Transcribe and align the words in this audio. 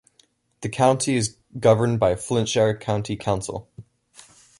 The 0.61 0.69
county 0.69 1.15
is 1.15 1.37
governed 1.59 1.99
by 1.99 2.15
Flintshire 2.15 2.75
County 2.75 3.15
Council. 3.15 3.69